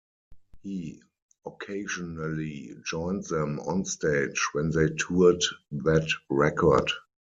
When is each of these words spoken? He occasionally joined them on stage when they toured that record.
He 0.63 0.99
occasionally 1.45 2.73
joined 2.83 3.25
them 3.25 3.59
on 3.59 3.85
stage 3.85 4.47
when 4.51 4.71
they 4.71 4.89
toured 4.95 5.43
that 5.71 6.09
record. 6.27 6.89